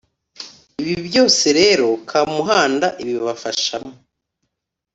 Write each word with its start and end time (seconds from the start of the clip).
ibi 0.81 0.95
byose 1.07 1.45
rero, 1.59 1.87
kamuhanda 2.09 2.87
ibibafashamo 3.01 3.91